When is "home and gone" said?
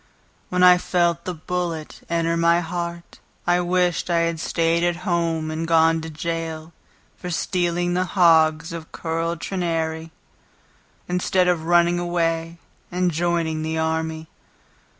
5.05-6.01